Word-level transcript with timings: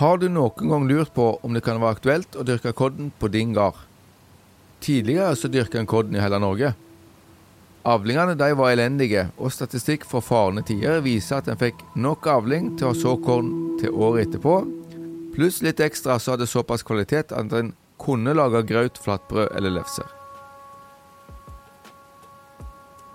Har 0.00 0.18
du 0.18 0.26
noen 0.26 0.72
gang 0.72 0.88
lurt 0.88 1.12
på 1.14 1.38
om 1.46 1.54
det 1.54 1.62
kan 1.62 1.78
være 1.78 1.94
aktuelt 1.94 2.34
å 2.34 2.42
dyrke 2.42 2.72
kodden 2.74 3.12
på 3.14 3.30
din 3.30 3.52
gard? 3.54 3.78
Tidligere 4.82 5.36
så 5.38 5.46
dyrka 5.46 5.78
en 5.78 5.86
kodden 5.86 6.18
i 6.18 6.22
hele 6.24 6.40
Norge. 6.42 6.72
Avlingene 7.86 8.34
de 8.34 8.50
var 8.58 8.74
elendige, 8.74 9.28
og 9.38 9.54
statistikk 9.54 10.02
fra 10.08 10.18
farne 10.18 10.66
tider 10.66 10.98
viser 11.06 11.38
at 11.38 11.48
en 11.48 11.60
fikk 11.60 11.78
nok 11.94 12.26
avling 12.26 12.74
til 12.80 12.90
å 12.90 12.96
så 12.98 13.14
korn 13.22 13.78
til 13.78 13.94
året 13.94 14.26
etterpå, 14.26 14.66
pluss 15.36 15.62
litt 15.62 15.78
ekstra 15.78 16.18
så 16.18 16.34
hadde 16.34 16.50
såpass 16.50 16.82
kvalitet 16.82 17.30
at 17.30 17.54
en 17.54 17.70
kunne 18.02 18.34
lage 18.34 18.66
graut, 18.66 18.98
flatbrød 18.98 19.54
eller 19.54 19.78
lefser. 19.78 20.19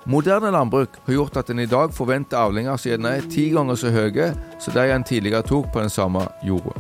Moderne 0.08 0.52
landbruk 0.52 0.90
har 1.06 1.14
gjort 1.14 1.38
at 1.38 1.50
en 1.50 1.60
i 1.60 1.66
dag 1.66 1.94
forventer 1.94 2.38
avlinger 2.38 2.78
som 2.78 2.92
gjerne 2.92 3.14
er 3.18 3.24
ti 3.26 3.48
ganger 3.50 3.78
så 3.80 3.90
høye 3.90 4.28
som 4.62 4.76
de 4.76 4.84
en 4.94 5.06
tidligere 5.06 5.42
tok 5.48 5.72
på 5.74 5.82
den 5.82 5.90
samme 5.90 6.28
jorda. 6.46 6.76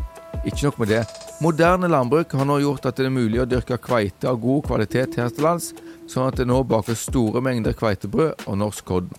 Ikke 0.46 0.68
nok 0.68 0.78
med 0.84 0.92
det. 0.94 1.00
Moderne 1.42 1.90
landbruk 1.90 2.36
har 2.38 2.46
nå 2.46 2.60
gjort 2.62 2.86
at 2.86 3.00
det 3.00 3.08
er 3.08 3.16
mulig 3.16 3.42
å 3.42 3.48
dyrke 3.50 3.80
kveite 3.82 4.30
av 4.30 4.38
god 4.44 4.68
kvalitet 4.68 5.18
her 5.18 5.34
til 5.34 5.48
lands, 5.48 5.72
sånn 6.06 6.30
at 6.30 6.38
det 6.38 6.46
nå 6.46 6.60
baker 6.70 6.94
store 6.94 7.42
mengder 7.42 7.74
kveitebrød 7.74 8.46
og 8.46 8.60
norsk 8.62 8.86
kodden. 8.86 9.18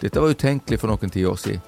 Dette 0.00 0.18
var 0.18 0.34
utenkelig 0.34 0.80
for 0.82 0.90
noen 0.90 1.14
tiår 1.14 1.38
siden. 1.38 1.62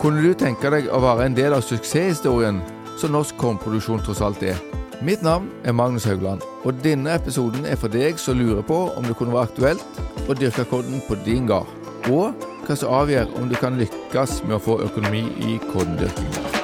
Kunne 0.00 0.24
du 0.24 0.34
tenke 0.34 0.66
deg 0.72 0.90
å 0.90 0.98
være 1.04 1.28
en 1.28 1.38
del 1.38 1.54
av 1.54 1.62
suksesshistorien 1.62 2.58
som 2.98 3.14
norsk 3.14 3.38
kornproduksjon 3.38 4.02
tross 4.02 4.24
alt 4.24 4.42
er? 4.42 4.58
Mitt 5.02 5.22
navn 5.22 5.48
er 5.64 5.72
Magnus 5.72 6.04
Haugland, 6.04 6.42
og 6.64 6.74
denne 6.84 7.14
episoden 7.16 7.64
er 7.64 7.78
for 7.80 7.88
deg 7.88 8.20
som 8.20 8.36
lurer 8.36 8.60
på 8.68 8.82
om 8.92 9.08
det 9.08 9.16
kunne 9.16 9.32
være 9.32 9.48
aktuelt 9.48 10.28
å 10.28 10.36
dyrke 10.36 10.66
kodden 10.68 11.00
på 11.08 11.16
din 11.24 11.48
gard, 11.48 11.72
og 12.12 12.36
hva 12.66 12.76
som 12.76 12.92
avgjør 13.00 13.32
om 13.40 13.48
du 13.48 13.56
kan 13.56 13.80
lykkes 13.80 14.42
med 14.44 14.58
å 14.60 14.64
få 14.68 14.82
økonomi 14.84 15.24
i 15.40 15.56
korndyrking. 15.72 16.59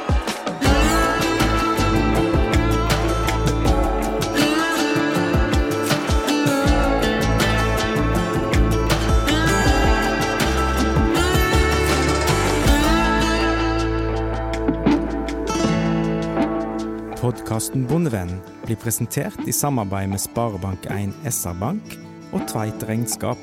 Podkasten 17.57 17.87
Bondevennen 17.89 18.41
blir 18.67 18.77
presentert 18.77 19.47
i 19.49 19.53
samarbeid 19.53 20.11
med 20.13 20.21
Sparebank1 20.21 21.15
SR-Bank 21.25 21.95
og 22.37 22.43
Tveit 22.51 22.83
Regnskap. 22.85 23.41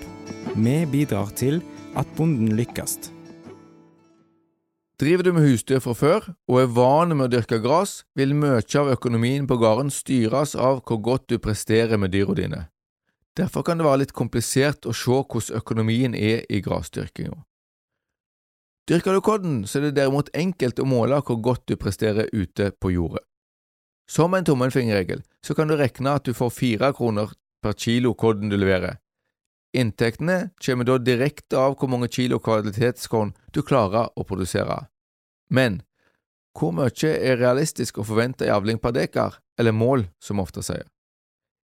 Vi 0.54 0.76
bidrar 0.86 1.32
til 1.34 1.64
at 1.98 2.12
bonden 2.14 2.52
lykkes. 2.54 3.10
Driver 5.02 5.26
du 5.26 5.32
med 5.34 5.48
husdyr 5.48 5.82
fra 5.82 5.98
før 5.98 6.30
og 6.30 6.60
er 6.62 6.70
vane 6.78 7.18
med 7.18 7.26
å 7.26 7.34
dyrke 7.34 7.58
gress, 7.66 8.04
vil 8.14 8.38
mye 8.38 8.62
av 8.62 8.94
økonomien 8.94 9.50
på 9.50 9.58
gården 9.58 9.90
styres 9.90 10.54
av 10.54 10.84
hvor 10.86 11.02
godt 11.10 11.34
du 11.34 11.40
presterer 11.42 11.98
med 11.98 12.14
dyra 12.14 12.38
dine. 12.38 12.62
Derfor 13.34 13.66
kan 13.66 13.82
det 13.82 13.90
være 13.90 14.04
litt 14.06 14.14
komplisert 14.14 14.86
å 14.86 14.94
se 14.94 15.10
hvordan 15.26 15.58
økonomien 15.58 16.14
er 16.14 16.46
i 16.54 16.62
gressdyrkinga. 16.62 17.42
Dyrker 18.86 19.18
du 19.18 19.26
kodden, 19.26 19.62
så 19.66 19.82
er 19.82 19.90
det 19.90 19.96
derimot 20.04 20.30
enkelt 20.38 20.78
å 20.78 20.86
måle 20.86 21.18
hvor 21.26 21.42
godt 21.42 21.66
du 21.66 21.80
presterer 21.82 22.30
ute 22.30 22.76
på 22.78 22.94
jordet. 22.94 23.26
Som 24.10 24.34
en 24.34 24.46
tommelfingerregel 24.46 25.24
så 25.46 25.56
kan 25.56 25.68
du 25.68 25.78
regne 25.80 26.16
at 26.18 26.26
du 26.26 26.34
får 26.34 26.52
fire 26.54 26.92
kroner 26.94 27.32
per 27.64 27.74
kilo 27.80 28.14
kodden 28.14 28.52
du 28.52 28.58
leverer. 28.58 29.00
Inntektene 29.74 30.52
kommer 30.62 30.86
da 30.86 31.00
direkte 31.02 31.58
av 31.58 31.80
hvor 31.80 31.90
mange 31.90 32.12
kilo 32.12 32.38
kvalitetskorn 32.44 33.34
du 33.56 33.64
klarer 33.66 34.12
å 34.14 34.26
produsere. 34.28 34.84
Men 35.50 35.82
hvor 36.54 36.76
mye 36.76 37.14
er 37.14 37.40
realistisk 37.42 37.98
å 37.98 38.06
forvente 38.06 38.46
i 38.46 38.54
avling 38.54 38.78
per 38.78 38.94
dekar, 38.94 39.40
eller 39.58 39.74
mål, 39.74 40.06
som 40.22 40.42
ofte 40.44 40.62
sier? 40.62 40.86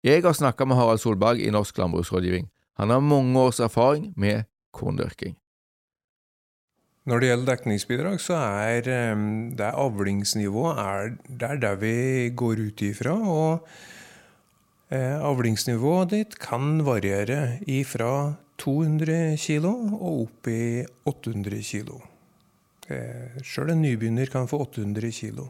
Jeg 0.01 0.23
har 0.25 0.33
snakket 0.33 0.67
med 0.67 0.79
Harald 0.79 1.01
Solberg 1.03 1.43
i 1.45 1.51
Norsk 1.53 1.77
landbruksrådgivning. 1.77 2.47
Han 2.81 2.89
har 2.89 3.05
mange 3.05 3.37
års 3.37 3.59
erfaring 3.61 4.13
med 4.17 4.47
korndyrking. 4.73 5.35
Når 7.09 7.17
det 7.17 7.29
gjelder 7.31 7.49
dekningsbidrag, 7.49 8.19
så 8.21 8.35
er 8.37 8.83
det 8.85 9.65
er 9.65 9.77
avlingsnivået 9.81 10.77
er, 10.77 11.15
det 11.25 11.47
er 11.47 11.57
der 11.63 11.79
vi 11.81 12.29
går 12.29 12.61
ut 12.61 12.83
ifra. 12.85 13.15
Og 13.17 13.65
eh, 14.93 15.17
avlingsnivået 15.17 16.13
ditt 16.13 16.37
kan 16.39 16.83
variere 16.85 17.57
fra 17.89 18.35
200 18.61 19.33
kg 19.41 19.65
og 19.65 20.27
opp 20.27 20.51
i 20.53 20.85
800 21.09 21.63
kg. 21.65 21.97
Eh, 22.93 23.41
Sjøl 23.41 23.73
en 23.73 23.81
nybegynner 23.81 24.29
kan 24.29 24.45
få 24.45 24.61
800 24.67 25.09
kg. 25.09 25.47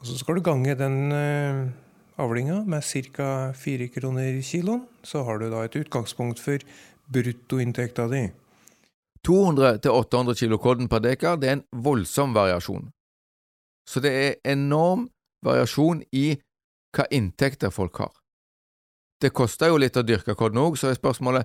Og 0.00 0.08
så 0.10 0.18
skal 0.18 0.40
du 0.40 0.42
gange 0.50 0.74
den 0.74 1.12
eh, 1.14 1.62
avlinga 2.18 2.64
med 2.66 2.82
ca. 2.82 3.52
4 3.54 3.86
kroner 3.94 4.42
kiloen. 4.42 4.82
Så 5.06 5.22
har 5.22 5.38
du 5.38 5.46
da 5.52 5.62
et 5.62 5.78
utgangspunkt 5.78 6.42
for 6.42 6.58
bruttoinntekta 7.06 8.10
di. 8.10 8.26
200-800 9.26 10.34
kilo 10.38 10.58
kodden 10.58 10.88
per 10.88 11.02
dekar, 11.04 11.36
det 11.40 11.48
er 11.48 11.56
en 11.58 11.66
voldsom 11.84 12.34
variasjon. 12.36 12.90
Så 13.88 14.00
det 14.04 14.12
er 14.12 14.52
enorm 14.52 15.08
variasjon 15.44 16.02
i 16.12 16.40
hva 16.94 17.04
inntekter 17.12 17.70
folk 17.74 17.98
har. 18.00 18.12
Det 19.20 19.30
koster 19.32 19.68
jo 19.72 19.80
litt 19.80 19.96
å 19.96 20.06
dyrke 20.06 20.34
kodden 20.36 20.60
òg, 20.60 20.76
så 20.78 20.88
er 20.90 20.94
spørsmålet 20.98 21.44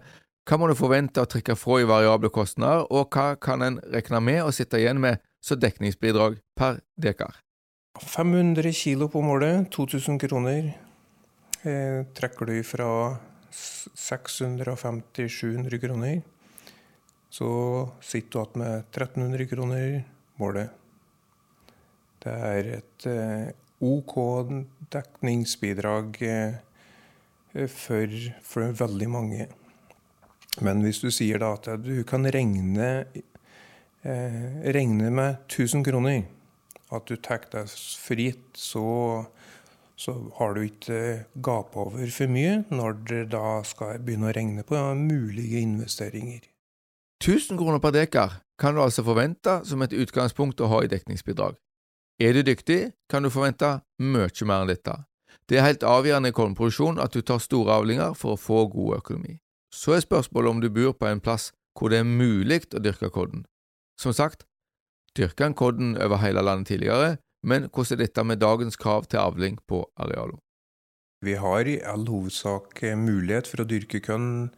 hva 0.50 0.58
må 0.58 0.66
du 0.70 0.76
forvente 0.78 1.22
å 1.22 1.30
trekke 1.30 1.56
fra 1.60 1.82
i 1.82 1.88
variable 1.88 2.30
kostnader, 2.34 2.86
og 2.90 3.10
hva 3.14 3.36
kan 3.38 3.62
en 3.62 3.80
regne 3.94 4.20
med 4.24 4.44
å 4.44 4.52
sitte 4.56 4.78
igjen 4.82 5.00
med 5.02 5.18
som 5.46 5.60
dekningsbidrag 5.62 6.38
per 6.58 6.80
dekar? 6.98 7.34
500 8.00 8.74
kilo 8.74 9.08
på 9.12 9.22
målet, 9.22 9.70
2000 9.76 10.20
kroner. 10.22 10.74
Eh, 11.68 12.06
trekker 12.16 12.46
du 12.48 12.64
fra 12.64 13.20
650-700 13.52 15.80
kroner 15.84 16.22
så 17.30 17.50
sitter 18.02 18.30
du 18.32 18.40
igjen 18.40 18.62
med 18.64 18.76
1300 18.90 19.50
kroner 19.52 20.04
målet. 20.42 20.70
Det 22.20 22.34
er 22.34 22.72
et 22.80 23.06
eh, 23.08 23.52
OK 23.86 24.16
dekningsbidrag 24.92 26.20
eh, 26.26 26.58
for, 27.72 28.18
for, 28.44 28.74
veldig 28.82 29.10
mange. 29.10 29.48
Men 30.66 30.84
hvis 30.84 31.00
du 31.04 31.08
sier 31.14 31.40
da 31.40 31.54
at 31.56 31.70
du 31.86 32.02
kan 32.08 32.28
regne, 32.28 32.90
eh, 34.04 34.44
regne 34.76 35.14
med 35.14 35.46
1000 35.48 35.86
kroner, 35.88 36.26
at 36.92 37.08
du 37.08 37.16
tar 37.16 37.46
deg 37.54 37.70
fritt, 37.70 38.58
så, 38.58 39.24
så 39.96 40.18
har 40.42 40.58
du 40.58 40.66
ikke 40.66 41.26
gapa 41.46 41.86
over 41.86 42.10
for 42.12 42.32
mye 42.32 42.64
når 42.74 43.04
det 43.06 43.26
da 43.38 43.60
skal 43.64 44.02
begynne 44.02 44.34
å 44.34 44.36
regne 44.36 44.66
på 44.68 44.82
mulige 44.98 45.62
investeringer. 45.62 46.50
1000 47.20 47.58
kroner 47.60 47.82
per 47.84 47.92
dekar 47.92 48.40
kan 48.60 48.76
du 48.76 48.82
altså 48.82 49.04
forvente 49.04 49.60
som 49.68 49.82
et 49.84 49.94
utgangspunkt 49.94 50.62
å 50.64 50.70
ha 50.72 50.84
i 50.84 50.92
dekningsbidrag. 50.92 51.58
Er 52.20 52.34
du 52.36 52.44
dyktig, 52.44 52.92
kan 53.12 53.24
du 53.24 53.30
forvente 53.32 53.80
mye 54.00 54.46
mer 54.48 54.64
enn 54.64 54.72
dette. 54.72 54.96
Det 55.50 55.60
er 55.60 55.66
helt 55.66 55.84
avgjørende 55.84 56.32
i 56.32 56.36
kornproduksjon 56.36 57.00
at 57.00 57.16
du 57.16 57.22
tar 57.22 57.40
store 57.44 57.76
avlinger 57.80 58.16
for 58.16 58.36
å 58.36 58.40
få 58.40 58.66
god 58.72 59.00
økonomi. 59.00 59.40
Så 59.74 59.96
er 59.96 60.04
spørsmålet 60.04 60.50
om 60.50 60.62
du 60.64 60.70
bor 60.70 60.94
på 60.96 61.08
en 61.08 61.20
plass 61.20 61.52
hvor 61.78 61.92
det 61.92 62.02
er 62.02 62.08
mulig 62.08 62.62
å 62.76 62.84
dyrke 62.84 63.12
kodden. 63.12 63.46
Som 64.00 64.16
sagt, 64.16 64.46
dyrka 65.16 65.48
en 65.48 65.56
kodden 65.56 65.96
over 66.00 66.24
hele 66.24 66.44
landet 66.44 66.72
tidligere, 66.72 67.18
men 67.44 67.68
hvordan 67.68 67.98
er 67.98 68.04
dette 68.04 68.24
med 68.24 68.40
dagens 68.40 68.80
krav 68.80 69.08
til 69.08 69.20
avling 69.20 69.60
på 69.68 69.84
arealene? 70.00 70.40
Vi 71.24 71.36
har 71.36 71.68
i 71.68 71.82
all 71.84 72.06
hovedsak 72.08 72.80
mulighet 72.96 73.48
for 73.48 73.64
å 73.64 73.68
dyrke 73.68 74.00
korn 74.00 74.52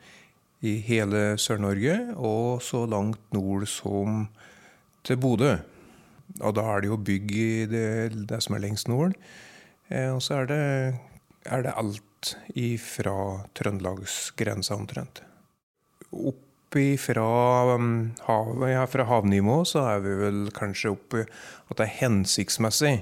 i 0.62 0.78
hele 0.86 1.36
Sør-Norge, 1.42 1.96
og 2.18 2.62
så 2.62 2.84
langt 2.90 3.22
nord 3.34 3.66
som 3.70 4.28
til 5.06 5.18
Bodø. 5.22 5.56
Og 6.40 6.54
da 6.56 6.68
er 6.74 6.84
det 6.84 6.92
jo 6.92 7.00
bygg 7.02 7.32
i 7.34 7.50
det, 7.70 7.88
det 8.30 8.40
som 8.46 8.56
er 8.56 8.64
lengst 8.64 8.90
nord. 8.92 9.16
Eh, 9.90 10.10
og 10.14 10.22
så 10.24 10.42
er 10.42 10.52
det, 10.52 10.62
er 11.46 11.66
det 11.66 11.76
alt 11.76 12.34
ifra 12.56 13.16
trøndelagsgrensa 13.58 14.78
omtrent. 14.78 15.24
Opp 16.12 16.78
ifra, 16.78 17.26
um, 17.76 18.12
hav, 18.28 18.54
ja, 18.70 18.86
fra 18.88 19.04
havnivå 19.10 19.58
så 19.68 19.84
er 19.92 20.06
vi 20.06 20.14
vel 20.22 20.44
kanskje 20.56 20.94
oppe 20.94 21.26
at 21.26 21.74
det 21.76 21.88
er 21.88 21.98
hensiktsmessig 22.06 22.94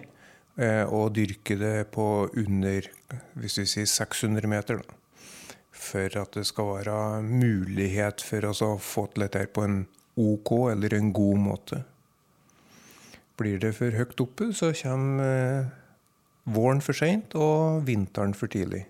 eh, 0.58 0.86
å 0.88 1.04
dyrke 1.14 1.60
det 1.60 1.76
på 1.94 2.08
under 2.40 2.88
hvis 3.38 3.60
vi 3.62 3.68
sier 3.70 3.92
600 3.92 4.50
meter. 4.50 4.82
da 4.82 4.99
for 5.80 6.20
at 6.22 6.36
det 6.36 6.46
skal 6.48 6.74
være 6.76 6.98
mulighet 7.24 8.24
for 8.26 8.50
oss 8.50 8.62
å 8.66 8.76
få 8.82 9.08
til 9.14 9.26
dette 9.26 9.46
på 9.56 9.64
en 9.66 9.82
OK 10.20 10.52
eller 10.74 10.96
en 10.98 11.14
god 11.16 11.42
måte. 11.42 11.82
Blir 13.40 13.62
det 13.64 13.72
for 13.78 13.96
høyt 13.96 14.20
oppe, 14.20 14.50
så 14.52 14.74
kommer 14.76 15.24
eh, 15.24 15.70
våren 16.52 16.84
for 16.84 16.98
seint 16.98 17.36
og 17.40 17.86
vinteren 17.88 18.36
for 18.36 18.52
tidlig. 18.52 18.84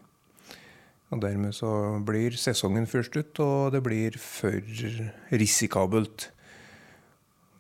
Og 1.14 1.22
Dermed 1.22 1.54
så 1.58 1.70
blir 2.06 2.38
sesongen 2.38 2.90
først 2.90 3.16
ut, 3.18 3.40
og 3.42 3.72
det 3.74 3.82
blir 3.86 4.18
for 4.22 4.58
risikabelt. 5.34 6.30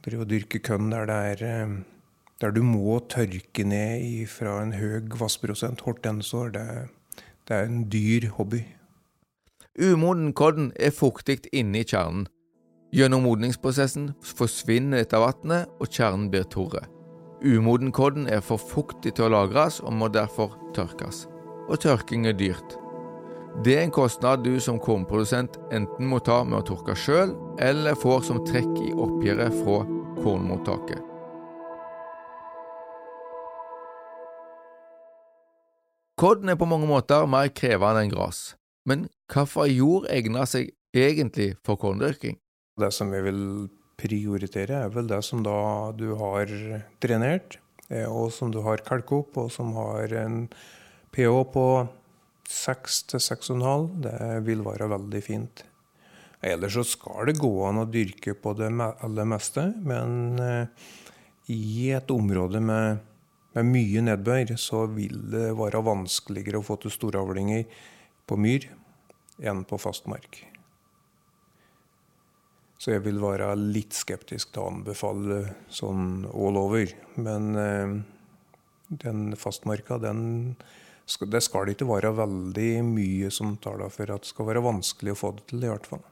Drive 0.05 0.25
og 0.25 0.29
dyrke 0.31 0.61
kønn 0.63 0.91
der 0.93 1.13
er 1.13 1.45
eh, 1.45 1.79
der 2.39 2.53
du 2.55 2.61
må 2.63 3.01
tørke 3.11 3.65
ned 3.67 4.25
fra 4.31 4.61
en 4.63 4.71
høy 4.79 5.01
vassprosent 5.19 5.81
hortensår, 5.83 6.53
det, 6.55 6.67
det 7.49 7.55
er 7.55 7.67
en 7.67 7.81
dyr 7.91 8.29
hobby. 8.37 8.63
Umoden 9.79 10.33
kodden 10.33 10.73
er 10.75 10.91
fuktig 10.91 11.45
inne 11.55 11.79
i 11.79 11.85
kjernen. 11.87 12.25
Gjennom 12.91 13.23
modningsprosessen 13.23 14.09
forsvinner 14.35 14.99
dette 14.99 15.21
vannet, 15.21 15.69
og 15.79 15.87
kjernen 15.87 16.25
blir 16.33 16.43
torre. 16.51 16.81
Umoden 17.39 17.93
kodden 17.95 18.27
er 18.27 18.43
for 18.43 18.59
fuktig 18.59 19.13
til 19.15 19.29
å 19.29 19.31
lagres 19.37 19.77
og 19.79 19.95
må 19.95 20.09
derfor 20.11 20.57
tørkes. 20.75 21.29
Og 21.71 21.79
tørking 21.79 22.27
er 22.27 22.35
dyrt. 22.35 22.75
Det 23.63 23.77
er 23.77 23.85
en 23.85 23.95
kostnad 23.95 24.43
du 24.43 24.59
som 24.59 24.81
kornprodusent 24.83 25.55
enten 25.71 26.11
må 26.11 26.19
ta 26.19 26.41
med 26.43 26.59
å 26.59 26.67
tørke 26.73 26.97
sjøl, 26.99 27.31
eller 27.63 27.95
får 27.95 28.27
som 28.27 28.43
trekk 28.51 28.75
i 28.83 28.91
oppgjøret 28.91 29.61
fra 29.63 29.79
kornmottaket. 30.19 30.99
Kodden 36.19 36.51
er 36.51 36.59
på 36.59 36.67
mange 36.67 36.87
måter 36.89 37.23
mer 37.31 37.47
krevende 37.55 38.03
enn 38.03 38.11
gress, 38.11 38.58
men 38.89 39.07
hvilken 39.29 39.75
jord 39.75 40.07
egner 40.09 40.49
seg 40.49 40.71
egentlig 40.95 41.53
for 41.65 41.79
korndyrking? 41.79 42.39
Det 42.79 42.91
som 42.95 43.11
vi 43.13 43.21
vil 43.21 43.41
prioritere, 43.99 44.85
er 44.85 44.93
vel 44.93 45.09
det 45.09 45.21
som 45.27 45.43
da 45.43 45.91
du 45.97 46.13
har 46.19 46.51
drenert, 47.03 47.59
eh, 47.89 48.07
og 48.07 48.31
som 48.33 48.51
du 48.53 48.61
har 48.65 48.85
kalket 48.87 49.17
opp, 49.19 49.37
og 49.37 49.51
som 49.51 49.73
har 49.77 50.13
en 50.21 50.45
pH 51.13 51.33
på 51.53 51.65
6 52.49 53.01
til 53.11 53.21
6,5, 53.21 53.89
det 54.05 54.21
vil 54.47 54.63
være 54.65 54.89
veldig 54.89 55.21
fint. 55.25 55.65
Ellers 56.41 56.77
så 56.77 56.85
skal 56.87 57.27
det 57.27 57.39
gå 57.41 57.51
an 57.67 57.81
å 57.81 57.89
dyrke 57.91 58.33
på 58.39 58.55
det 58.55 58.71
aller 58.79 59.27
meste, 59.27 59.67
men 59.83 60.39
eh, 60.39 60.89
i 61.51 61.89
et 61.91 62.11
område 62.13 62.61
med, 62.63 63.03
med 63.57 63.67
mye 63.67 64.05
nedbør, 64.07 64.55
så 64.55 64.85
vil 64.93 65.19
det 65.33 65.49
være 65.59 65.83
vanskeligere 65.83 66.61
å 66.61 66.65
få 66.65 66.79
til 66.79 66.93
storavlinger 66.95 67.65
på 68.29 68.37
myr 68.39 68.69
enn 69.41 69.65
på 69.67 69.79
fastmark. 69.81 70.41
Så 72.79 72.93
jeg 72.93 73.03
vil 73.03 73.19
være 73.19 73.51
litt 73.59 73.95
skeptisk 73.97 74.53
til 74.53 74.63
å 74.63 74.69
anbefale 74.71 75.39
sånn 75.67 76.23
all 76.31 76.59
over. 76.61 76.91
Men 77.19 77.49
eh, 77.59 77.97
den 79.03 79.33
fastmarka, 79.39 79.99
den 79.99 80.55
det 81.09 81.41
skal 81.41 81.71
ikke 81.71 81.87
være 81.89 82.11
veldig 82.13 82.71
mye 82.85 83.31
som 83.33 83.55
taler 83.57 83.89
for 83.89 84.11
at 84.13 84.23
det 84.23 84.29
skal 84.29 84.45
være 84.45 84.61
vanskelig 84.61 85.15
å 85.15 85.17
få 85.17 85.31
det 85.39 85.47
til, 85.49 85.63
i 85.65 85.71
hvert 85.71 85.87
fall. 85.89 86.03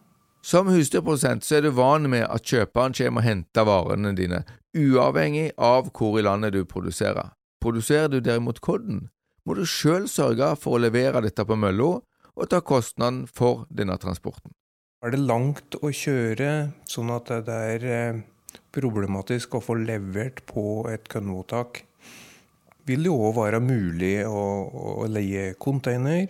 Som 0.41 0.71
husdyrprodusent 0.71 1.45
så 1.45 1.57
er 1.57 1.67
du 1.67 1.73
van 1.77 2.07
med 2.09 2.23
at 2.25 2.45
kjøperen 2.47 2.95
kommer 2.97 3.21
og 3.21 3.27
henter 3.27 3.67
varene 3.67 4.13
dine, 4.17 4.41
uavhengig 4.73 5.51
av 5.57 5.91
hvor 5.93 6.17
i 6.17 6.25
landet 6.25 6.55
du 6.55 6.63
produserer. 6.65 7.33
Produserer 7.61 8.09
du 8.09 8.19
derimot 8.23 8.61
kodden, 8.63 9.09
må 9.45 9.57
du 9.57 9.65
sjøl 9.69 10.07
sørge 10.11 10.53
for 10.59 10.77
å 10.77 10.81
levere 10.81 11.21
dette 11.25 11.45
på 11.45 11.57
mølla 11.59 11.97
og 12.37 12.49
ta 12.51 12.61
kostnaden 12.61 13.25
for 13.27 13.65
denne 13.73 13.97
transporten. 14.01 14.53
Er 15.05 15.13
det 15.13 15.21
langt 15.21 15.77
å 15.81 15.91
kjøre, 15.93 16.71
sånn 16.89 17.11
at 17.13 17.29
det 17.45 17.57
er 17.73 17.85
eh, 17.89 18.21
problematisk 18.73 19.57
å 19.57 19.61
få 19.61 19.77
levert 19.81 20.45
på 20.49 20.87
et 20.89 21.09
kønnmottak? 21.11 21.83
vil 22.87 23.03
det 23.03 23.11
òg 23.11 23.35
være 23.37 23.59
mulig 23.63 24.15
å, 24.27 24.43
å 25.03 25.07
leie 25.11 25.51
container, 25.59 26.29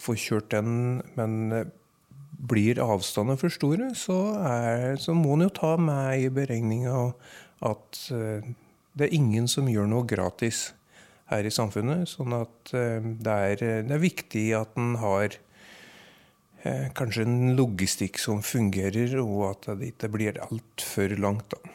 få 0.00 0.16
kjørt 0.18 0.52
den, 0.52 1.00
men 1.16 1.54
eh, 1.54 1.70
blir 2.44 2.80
avstandene 2.82 3.40
for 3.40 3.52
store, 3.52 3.92
så, 3.96 4.18
er, 4.44 4.98
så 5.00 5.14
må 5.16 5.36
en 5.36 5.46
jo 5.46 5.54
ta 5.56 5.74
med 5.80 6.26
i 6.26 6.30
beregninga 6.34 7.06
at 7.64 8.00
eh, 8.12 8.50
det 8.94 9.08
er 9.08 9.16
ingen 9.16 9.48
som 9.50 9.70
gjør 9.70 9.88
noe 9.90 10.06
gratis 10.08 10.68
her 11.32 11.46
i 11.46 11.52
samfunnet. 11.54 12.08
Sånn 12.10 12.36
at 12.36 12.74
eh, 12.76 13.00
det 13.00 13.38
er, 13.50 13.64
det 13.88 13.96
er 13.96 14.04
viktig 14.04 14.46
at 14.60 14.78
en 14.80 14.96
har 15.02 15.40
kanskje 16.96 17.26
en 17.26 17.50
logistikk 17.58 18.16
som 18.16 18.38
fungerer, 18.40 19.18
og 19.20 19.50
at 19.50 19.66
det 19.76 19.90
ikke 19.90 20.08
blir 20.14 20.38
altfor 20.40 21.12
langt. 21.20 21.52
da. 21.52 21.74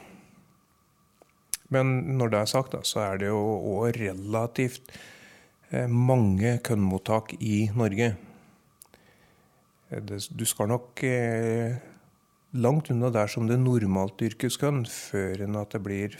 Men 1.73 2.17
når 2.17 2.33
det 2.33 2.39
er 2.41 2.49
sagt, 2.49 2.73
da, 2.73 2.81
så 2.85 3.03
er 3.05 3.21
det 3.21 3.29
jo 3.29 3.39
òg 3.75 3.99
relativt 3.99 4.89
eh, 5.69 5.85
mange 5.85 6.57
kønnmottak 6.65 7.35
i 7.39 7.69
Norge. 7.77 8.15
Eh, 9.89 10.01
du 10.01 10.45
skal 10.49 10.71
nok 10.73 11.03
eh, 11.05 11.77
langt 12.57 12.89
unna 12.89 13.13
der 13.13 13.29
som 13.29 13.45
det 13.49 13.59
normalt 13.61 14.17
dyrkes 14.21 14.57
kønn, 14.61 14.81
før 14.89 15.45
enn 15.45 15.59
at 15.61 15.75
det 15.75 15.83
blir 15.85 16.17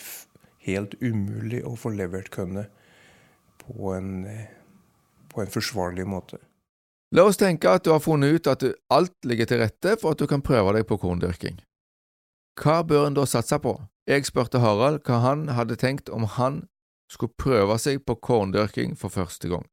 helt 0.68 0.94
umulig 1.02 1.64
å 1.66 1.74
få 1.80 1.96
levert 1.98 2.30
kønnet 2.34 2.70
på 3.70 3.94
en, 3.96 4.26
på 5.30 5.44
en 5.44 5.52
forsvarlig 5.54 6.08
måte. 6.10 6.42
La 7.16 7.26
oss 7.26 7.40
tenke 7.42 7.72
at 7.72 7.86
du 7.86 7.94
har 7.94 8.04
funnet 8.04 8.36
ut 8.36 8.48
at 8.52 8.66
alt 8.94 9.16
ligger 9.26 9.50
til 9.50 9.64
rette 9.64 9.96
for 10.02 10.14
at 10.14 10.22
du 10.22 10.28
kan 10.30 10.44
prøve 10.46 10.76
deg 10.78 10.86
på 10.90 11.00
korndyrking. 11.02 11.58
Hva 12.60 12.82
bør 12.84 13.08
en 13.08 13.18
da 13.18 13.26
satse 13.30 13.58
på? 13.64 13.78
Jeg 14.10 14.28
spurte 14.28 14.62
Harald 14.62 15.02
hva 15.08 15.22
han 15.24 15.48
hadde 15.56 15.78
tenkt 15.80 16.10
om 16.10 16.28
han 16.38 16.64
skulle 17.10 17.34
prøve 17.38 17.78
seg 17.82 18.04
på 18.06 18.18
korndyrking 18.22 18.98
for 18.98 19.14
første 19.14 19.50
gang. 19.50 19.66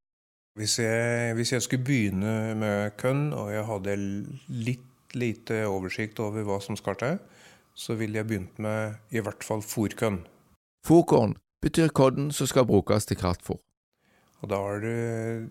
Hvis 0.57 0.79
jeg, 0.81 1.35
hvis 1.37 1.53
jeg 1.53 1.63
skulle 1.63 1.85
begynne 1.85 2.55
med 2.57 2.95
kønn, 2.97 3.33
og 3.37 3.51
jeg 3.53 3.67
hadde 3.69 3.97
litt 4.49 4.85
lite 5.17 5.65
oversikt 5.69 6.21
over 6.21 6.45
hva 6.45 6.59
som 6.65 6.77
skal 6.77 6.97
til, 7.01 7.19
så 7.77 7.95
ville 7.97 8.19
jeg 8.19 8.29
begynt 8.29 8.59
med 8.63 8.97
i 9.13 9.21
hvert 9.21 9.45
fall 9.45 9.63
fòrkønn. 9.65 10.23
Fòrkorn 10.87 11.37
betyr 11.65 11.93
kodden 11.93 12.31
som 12.33 12.49
skal 12.49 12.67
brukes 12.69 13.07
til 13.07 13.19
kraftfôr. 13.21 13.61
Og 14.43 14.51
da 14.53 14.59
er 14.71 14.83
det, 14.85 14.97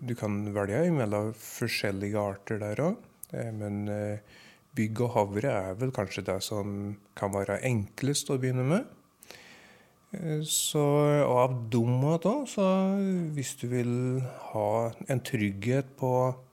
Du 0.06 0.14
kan 0.18 0.38
velge 0.54 0.84
mellom 0.94 1.32
forskjellige 1.34 2.20
arter 2.20 2.60
der 2.62 2.82
òg, 2.84 3.00
eh, 3.32 3.50
men 3.52 3.88
eh, 3.88 4.18
bygg 4.76 5.00
og 5.06 5.14
havre 5.16 5.54
er 5.70 5.80
vel 5.80 5.92
kanskje 5.94 6.26
det 6.26 6.42
som 6.44 6.96
kan 7.16 7.32
være 7.34 7.62
enklest 7.66 8.30
å 8.30 8.38
begynne 8.38 8.66
med. 8.66 8.92
Så, 10.46 10.80
og 11.26 11.38
av 11.42 11.54
dumhet 11.68 12.24
da, 12.24 12.34
så 12.48 12.66
hvis 13.36 13.52
du 13.60 13.66
vil 13.68 13.94
ha 14.52 14.68
en 15.12 15.20
trygghet 15.20 15.90
på 15.98 16.12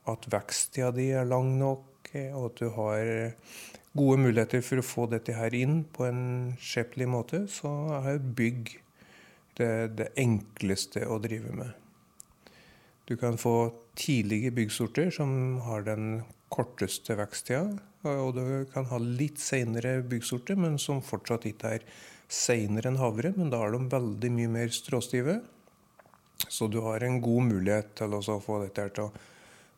at 0.10 0.26
veksttida 0.34 0.90
di 0.92 1.12
er 1.16 1.30
lang 1.30 1.54
nok, 1.60 2.10
eh, 2.12 2.34
og 2.34 2.50
at 2.52 2.64
du 2.64 2.74
har 2.76 3.14
gode 3.94 4.18
muligheter 4.24 4.64
for 4.66 4.82
å 4.82 4.88
få 4.88 5.06
dette 5.12 5.36
her 5.38 5.54
inn 5.56 5.84
på 5.86 6.08
en 6.10 6.24
skjeppelig 6.58 7.08
måte, 7.14 7.46
så 7.52 7.72
er 8.02 8.20
bygg 8.20 8.74
det, 9.60 9.72
det 10.00 10.10
enkleste 10.20 11.06
å 11.06 11.22
drive 11.22 11.54
med. 11.54 11.83
Du 13.10 13.18
kan 13.20 13.38
få 13.38 13.74
tidlige 14.00 14.52
byggsorter 14.56 15.12
som 15.12 15.60
har 15.66 15.84
den 15.84 16.24
korteste 16.54 17.18
veksttida, 17.20 17.66
og 18.08 18.36
du 18.38 18.44
kan 18.72 18.88
ha 18.92 19.00
litt 19.02 19.42
seinere 19.42 19.98
byggsorter, 20.08 20.56
men 20.60 20.78
som 20.80 21.02
fortsatt 21.04 21.48
ikke 21.50 21.76
er 21.78 21.86
seinere 22.32 22.92
enn 22.92 23.02
havre. 23.02 23.34
Men 23.36 23.52
da 23.52 23.62
er 23.64 23.76
de 23.76 23.90
veldig 23.92 24.32
mye 24.38 24.52
mer 24.56 24.74
stråstive. 24.76 25.40
Så 26.48 26.68
du 26.72 26.80
har 26.84 27.04
en 27.04 27.20
god 27.24 27.48
mulighet 27.50 27.94
til 28.00 28.16
å 28.16 28.40
få 28.44 28.62
dette 28.64 28.88
til 28.96 29.08
å 29.08 29.14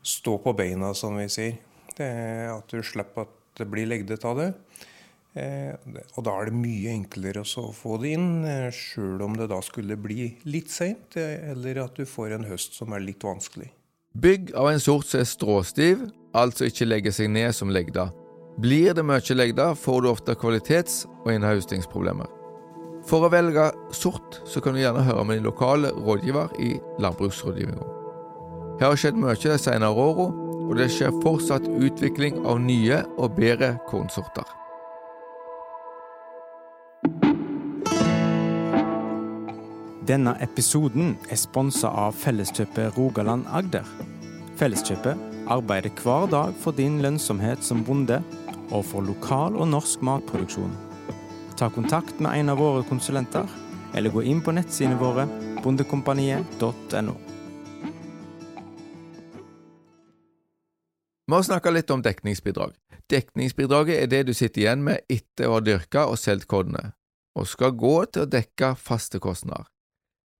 stå 0.06 0.38
på 0.42 0.54
beina, 0.58 0.94
som 0.98 1.18
vi 1.18 1.28
sier. 1.32 1.58
Det 1.96 2.06
er 2.06 2.52
at 2.54 2.70
du 2.70 2.82
slipper 2.84 3.26
at 3.26 3.42
det 3.58 3.70
blir 3.72 3.88
legdet 3.90 4.26
av 4.28 4.38
det. 4.42 4.50
Eh, 5.36 5.76
og 6.16 6.24
da 6.24 6.34
er 6.40 6.48
det 6.48 6.56
mye 6.56 6.94
enklere 6.96 7.44
å 7.44 7.72
få 7.76 7.98
det 8.00 8.14
inn, 8.16 8.46
eh, 8.48 8.72
sjøl 8.72 9.22
om 9.26 9.36
det 9.36 9.50
da 9.52 9.60
skulle 9.62 9.98
bli 10.00 10.38
litt 10.48 10.72
seint, 10.72 11.18
eh, 11.18 11.52
eller 11.52 11.84
at 11.84 11.96
du 11.96 12.06
får 12.06 12.38
en 12.38 12.46
høst 12.48 12.74
som 12.74 12.94
er 12.94 13.04
litt 13.04 13.20
vanskelig. 13.20 13.68
Bygg 14.16 14.54
av 14.56 14.70
en 14.70 14.80
sort 14.80 15.06
som 15.06 15.20
er 15.20 15.28
stråstiv, 15.28 16.12
altså 16.34 16.70
ikke 16.70 16.88
legger 16.88 17.12
seg 17.12 17.30
ned 17.30 17.52
som 17.54 17.70
legda. 17.70 18.14
Blir 18.64 18.94
det 18.96 19.04
mye 19.04 19.36
legda, 19.36 19.76
får 19.76 20.02
du 20.02 20.08
ofte 20.08 20.36
kvalitets- 20.40 21.06
og 21.26 21.34
innhøstingsproblemer. 21.34 22.32
For 23.06 23.28
å 23.28 23.30
velge 23.30 23.74
sort, 23.92 24.40
så 24.48 24.64
kan 24.64 24.74
du 24.74 24.80
gjerne 24.80 25.04
høre 25.04 25.26
med 25.26 25.38
din 25.38 25.52
lokale 25.52 25.92
rådgiver 25.92 26.56
i 26.64 26.80
landbruksrådgivninga. 27.04 27.92
Her 28.80 28.88
har 28.88 28.96
skjedd 28.96 29.20
mye 29.20 29.36
de 29.36 29.58
senere 29.60 29.92
åra, 29.92 30.32
og 30.66 30.78
det 30.78 30.90
skjer 30.90 31.12
fortsatt 31.22 31.68
utvikling 31.68 32.46
av 32.46 32.62
nye 32.64 33.04
og 33.18 33.36
bedre 33.36 33.76
kornsorter. 33.90 34.65
Denne 40.06 40.36
episoden 40.38 41.16
er 41.34 41.38
sponsa 41.40 41.90
av 41.90 42.14
Felleskjøpet 42.22 42.94
Rogaland 42.94 43.48
Agder. 43.50 43.88
Felleskjøpet 44.60 45.50
arbeider 45.50 45.90
hver 46.04 46.28
dag 46.30 46.54
for 46.62 46.78
din 46.78 47.00
lønnsomhet 47.02 47.66
som 47.66 47.82
bonde, 47.88 48.20
og 48.70 48.86
for 48.86 49.02
lokal 49.02 49.58
og 49.58 49.72
norsk 49.72 50.06
matproduksjon. 50.06 50.78
Ta 51.58 51.72
kontakt 51.74 52.22
med 52.22 52.38
en 52.38 52.54
av 52.54 52.62
våre 52.62 52.86
konsulenter, 52.86 53.50
eller 53.98 54.14
gå 54.14 54.22
inn 54.30 54.46
på 54.46 54.54
nettsidene 54.54 55.00
våre 55.02 55.26
bondekompaniet.no. 55.66 57.18
Vi 61.26 61.34
har 61.34 61.46
snakka 61.50 61.74
litt 61.74 61.90
om 61.90 62.06
dekningsbidrag. 62.06 62.78
Dekningsbidraget 63.10 64.04
er 64.04 64.12
det 64.12 64.26
du 64.30 64.36
sitter 64.38 64.68
igjen 64.68 64.86
med 64.86 65.02
etter 65.10 65.50
å 65.50 65.58
ha 65.58 65.66
dyrka 65.66 66.06
og 66.12 66.22
solgt 66.22 66.46
kornet, 66.52 66.94
og 67.34 67.50
skal 67.50 67.74
gå 67.74 68.04
til 68.06 68.28
å 68.28 68.30
dekke 68.30 68.76
faste 68.78 69.18
kostnader. 69.18 69.66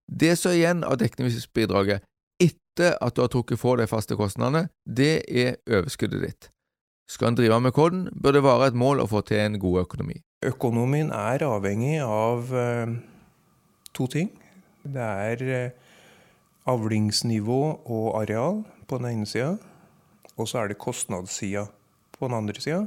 Det 0.06 0.36
som 0.38 0.52
er 0.52 0.60
igjen 0.60 0.84
av 0.86 0.98
dekningsbidraget 1.00 2.04
etter 2.42 2.96
at 3.02 3.16
du 3.16 3.22
har 3.24 3.32
trukket 3.32 3.60
for 3.60 3.80
de 3.80 3.88
faste 3.90 4.16
kostnadene, 4.18 4.68
det 4.84 5.24
er 5.26 5.56
overskuddet 5.66 6.22
ditt. 6.22 6.48
Skal 7.10 7.30
en 7.30 7.38
drive 7.38 7.58
med 7.62 7.74
koden, 7.74 8.08
bør 8.12 8.36
det 8.36 8.42
være 8.44 8.70
et 8.70 8.78
mål 8.78 9.00
å 9.02 9.10
få 9.10 9.22
til 9.26 9.38
en 9.44 9.58
god 9.62 9.84
økonomi. 9.84 10.18
Økonomien 10.46 11.12
er 11.14 11.44
avhengig 11.46 12.00
av 12.02 12.50
eh, 12.54 12.96
to 13.94 14.08
ting. 14.10 14.32
Det 14.82 15.02
er 15.02 15.44
eh, 15.46 15.86
avlingsnivå 16.66 17.60
og 17.86 18.08
areal 18.20 18.64
på 18.86 18.98
den 18.98 19.10
ene 19.12 19.30
sida, 19.30 19.54
og 20.36 20.50
så 20.50 20.62
er 20.62 20.70
det 20.70 20.82
kostnadssida 20.82 21.66
på 22.18 22.26
den 22.26 22.36
andre 22.42 22.60
sida. 22.60 22.84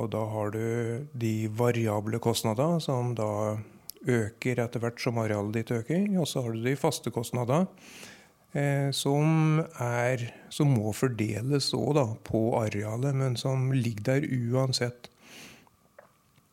Og 0.00 0.08
da 0.12 0.24
har 0.32 0.52
du 0.54 1.06
de 1.12 1.34
variable 1.52 2.18
kostnadene 2.22 2.80
som 2.80 3.12
da 3.18 3.30
øker 4.08 4.62
etter 4.62 4.82
hvert 4.82 5.00
som 5.02 5.18
arealet 5.20 5.60
ditt 5.60 5.72
øker. 5.74 6.06
Og 6.20 6.28
så 6.28 6.44
har 6.44 6.54
du 6.54 6.64
de 6.64 6.76
faste 6.78 7.12
kostnader, 7.12 7.66
eh, 8.52 8.90
som, 8.96 9.60
er, 9.80 10.26
som 10.52 10.72
må 10.72 10.94
fordeles 10.96 11.72
òg 11.76 12.00
på 12.26 12.44
arealet, 12.60 13.16
men 13.16 13.36
som 13.40 13.70
ligger 13.72 14.06
der 14.12 14.28
uansett. 14.52 15.10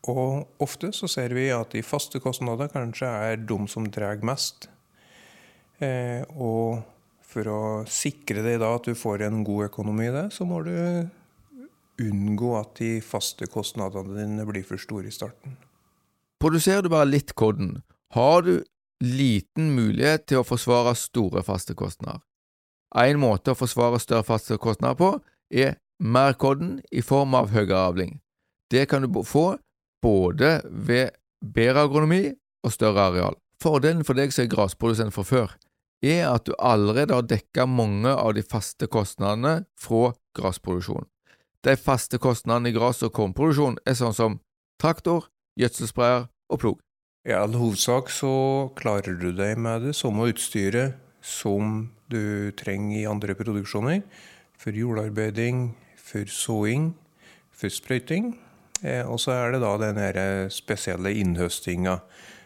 Og 0.08 0.48
ofte 0.62 0.92
så 0.96 1.08
ser 1.10 1.34
vi 1.36 1.48
at 1.52 1.74
de 1.74 1.84
faste 1.84 2.20
kostnadene 2.22 2.70
kanskje 2.72 3.08
er 3.08 3.40
de 3.42 3.58
som 3.68 3.88
drar 3.92 4.22
mest. 4.24 4.70
Eh, 5.84 6.24
og 6.34 6.80
for 7.28 7.50
å 7.52 7.62
sikre 7.90 8.42
deg 8.44 8.58
da 8.62 8.72
at 8.78 8.88
du 8.88 8.96
får 8.96 9.26
en 9.26 9.42
god 9.44 9.68
økonomi 9.68 10.08
i 10.08 10.14
det, 10.14 10.28
så 10.32 10.46
må 10.48 10.62
du 10.64 10.72
unngå 11.98 12.54
at 12.56 12.78
de 12.78 12.98
faste 13.04 13.48
kostnadene 13.50 14.16
dine 14.16 14.46
blir 14.48 14.64
for 14.66 14.80
store 14.80 15.10
i 15.10 15.14
starten. 15.14 15.58
Produserer 16.38 16.82
du 16.82 16.92
bare 16.92 17.10
litt 17.10 17.34
koden, 17.34 17.82
har 18.14 18.42
du 18.46 18.62
liten 19.02 19.72
mulighet 19.74 20.26
til 20.30 20.40
å 20.40 20.46
forsvare 20.46 20.94
store 20.98 21.42
faste 21.46 21.74
kostnader. 21.78 22.22
En 22.96 23.20
måte 23.20 23.52
å 23.52 23.58
forsvare 23.58 24.00
større 24.00 24.26
faste 24.26 24.56
kostnader 24.58 24.96
på 24.98 25.10
er 25.52 25.76
merkodden 25.98 26.78
i 26.90 27.02
form 27.04 27.34
av 27.36 27.50
høyere 27.52 27.78
avling. 27.90 28.18
Det 28.70 28.86
kan 28.88 29.04
du 29.04 29.22
få 29.24 29.58
både 30.02 30.60
ved 30.64 31.16
bedre 31.42 31.84
agronomi 31.88 32.22
og 32.64 32.72
større 32.72 33.10
areal. 33.10 33.36
Fordelen 33.62 34.04
for 34.06 34.18
deg 34.18 34.32
som 34.32 34.46
er 34.46 34.52
grasprodusent 34.52 35.14
fra 35.14 35.24
før, 35.26 35.54
er 36.02 36.28
at 36.30 36.46
du 36.46 36.54
allerede 36.62 37.14
har 37.16 37.26
dekka 37.26 37.66
mange 37.66 38.10
av 38.12 38.36
de 38.36 38.44
faste 38.46 38.86
kostnadene 38.86 39.64
fra 39.78 40.12
grasproduksjon. 40.38 41.08
De 41.66 41.74
faste 41.74 42.20
kostnadene 42.22 42.70
i 42.70 42.76
gras- 42.76 43.02
og 43.02 43.12
kornproduksjon 43.16 43.80
er 43.84 43.98
sånn 43.98 44.14
som 44.14 44.38
traktor, 44.78 45.26
gjødselsprayer 45.58 46.28
og 46.48 46.60
plog. 46.62 46.78
I 47.28 47.34
all 47.36 47.56
hovedsak 47.58 48.08
så 48.14 48.70
klarer 48.78 49.18
du 49.20 49.30
deg 49.36 49.58
med 49.60 49.88
det 49.88 49.96
samme 49.98 50.30
utstyret 50.30 50.96
som 51.24 51.90
du 52.08 52.50
trenger 52.56 53.02
i 53.02 53.08
andre 53.10 53.34
produksjoner. 53.36 54.00
For 54.58 54.74
jordarbeiding, 54.74 55.74
for 55.98 56.30
såing, 56.30 56.92
for 57.52 57.70
sprøyting. 57.70 58.32
Eh, 58.82 59.02
og 59.02 59.20
så 59.20 59.34
er 59.34 59.54
det 59.54 59.62
da 59.62 59.74
den 59.82 59.98
spesielle 60.54 61.14
innhøstinga 61.18 62.00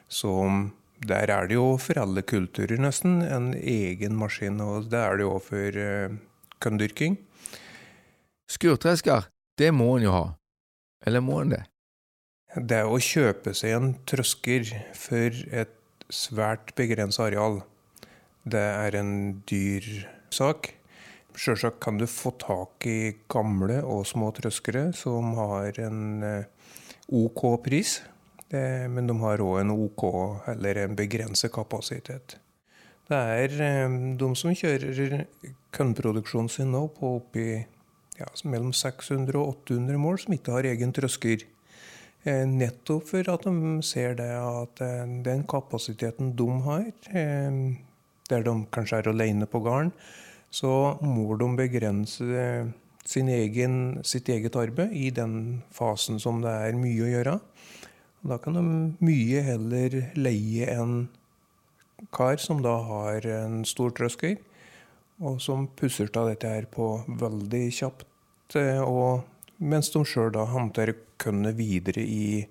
som 0.08 0.72
Der 1.02 1.26
er 1.34 1.48
det 1.48 1.56
jo 1.56 1.76
for 1.82 1.98
alle 1.98 2.22
kulturer 2.22 2.78
nesten 2.78 3.22
en 3.26 3.54
egen 3.58 4.14
maskin, 4.14 4.60
og 4.60 4.86
det 4.86 5.00
er 5.00 5.16
det 5.18 5.24
jo 5.24 5.38
for 5.42 5.74
eh. 5.74 7.16
Skurtresker, 8.46 9.26
det 9.58 9.72
må 9.74 9.96
en 9.96 10.04
jo 10.04 10.12
ha. 10.12 10.26
Eller 11.04 11.20
må 11.20 11.40
en 11.42 11.50
det? 11.56 11.64
Det 12.52 12.82
å 12.84 12.98
kjøpe 13.00 13.54
seg 13.56 13.72
en 13.78 13.92
trøsker 14.04 14.66
for 14.92 15.36
et 15.56 15.72
svært 16.12 16.74
begrensa 16.76 17.24
areal, 17.30 17.62
det 18.44 18.60
er 18.60 18.96
en 18.98 19.14
dyr 19.48 19.86
sak. 20.28 20.74
Sjølsagt 21.32 21.80
kan 21.80 21.96
du 21.96 22.04
få 22.04 22.34
tak 22.36 22.84
i 22.84 23.14
gamle 23.32 23.78
og 23.88 24.04
små 24.04 24.28
trøskere 24.36 24.90
som 24.92 25.32
har 25.38 25.80
en 25.80 26.02
eh, 26.28 26.74
OK 27.08 27.46
pris, 27.64 28.02
men 28.52 29.08
de 29.08 29.16
har 29.22 29.40
òg 29.40 29.62
en 29.62 29.72
OK 29.72 30.02
eller 30.52 30.82
en 30.82 30.96
begrenset 30.98 31.48
kapasitet. 31.54 32.36
Det 33.08 33.16
er 33.16 33.56
eh, 33.64 33.96
de 34.20 34.28
som 34.36 34.52
kjører 34.52 35.24
kornproduksjonen 35.72 36.52
sin 36.52 36.76
nå 36.76 36.84
på 36.98 37.16
oppi 37.16 37.46
ja, 38.20 38.28
mellom 38.44 38.76
600 38.76 39.40
og 39.40 39.56
800 39.64 40.04
mål, 40.04 40.20
som 40.20 40.36
ikke 40.36 40.58
har 40.58 40.68
egen 40.68 40.92
trøsker. 40.92 41.48
Nettopp 42.24 43.08
for 43.08 43.28
at 43.32 43.46
de 43.48 43.80
ser 43.82 44.14
det 44.20 44.30
at 44.30 44.82
den 45.26 45.42
kapasiteten 45.50 46.36
de 46.38 46.46
har, 46.62 46.84
der 48.30 48.44
de 48.46 48.54
kanskje 48.70 49.00
er 49.00 49.08
alene 49.10 49.48
på 49.50 49.58
gården, 49.64 49.90
så 50.54 50.98
må 51.02 51.34
de 51.40 51.48
begrense 51.58 52.28
egen, 53.10 54.04
sitt 54.04 54.28
eget 54.28 54.56
arbeid 54.56 54.92
i 54.92 55.10
den 55.10 55.62
fasen 55.72 56.20
som 56.20 56.40
det 56.42 56.50
er 56.50 56.78
mye 56.78 57.02
å 57.02 57.10
gjøre. 57.10 57.40
Da 58.22 58.38
kan 58.38 58.54
de 58.54 58.62
mye 59.02 59.42
heller 59.42 60.12
leie 60.14 60.70
en 60.70 61.08
kar 62.14 62.36
som 62.38 62.62
da 62.62 62.76
har 62.86 63.26
en 63.26 63.64
stor 63.64 63.90
trøsker, 63.90 64.36
og 65.22 65.40
som 65.40 65.68
pusser 65.76 66.10
av 66.16 66.30
dette 66.30 66.48
her 66.48 66.66
på 66.70 67.02
veldig 67.06 67.66
kjapt. 67.74 68.06
Eh, 68.58 68.82
og 68.82 69.22
mens 69.62 69.92
de 69.94 70.02
sjøl 70.06 70.32
da 70.34 70.46
håndterer 70.50 70.98
kornet 71.22 71.56
videre 71.58 72.02
i 72.02 72.42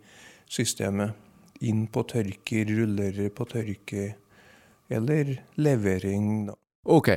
systemet. 0.51 1.18
Inn 1.62 1.86
på 1.94 2.01
tørker, 2.10 2.72
ruller 2.74 3.27
på 3.36 3.46
tørke, 3.46 4.06
eller 4.89 5.36
levering, 5.62 6.48
da. 6.48 6.56
Ok, 6.89 7.12